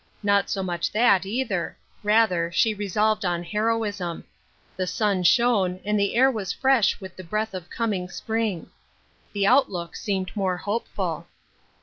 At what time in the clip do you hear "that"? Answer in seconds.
0.93-1.27